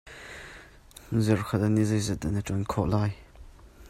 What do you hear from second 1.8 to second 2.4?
zeizat dah